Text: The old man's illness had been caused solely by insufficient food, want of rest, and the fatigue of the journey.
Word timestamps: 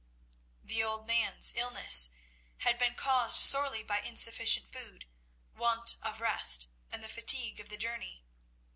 The 0.63 0.81
old 0.83 1.05
man's 1.05 1.53
illness 1.55 2.09
had 2.61 2.79
been 2.79 2.95
caused 2.95 3.37
solely 3.37 3.83
by 3.83 3.99
insufficient 3.99 4.67
food, 4.67 5.07
want 5.53 5.95
of 6.01 6.19
rest, 6.19 6.67
and 6.91 7.03
the 7.03 7.07
fatigue 7.07 7.59
of 7.59 7.69
the 7.69 7.77
journey. 7.77 8.25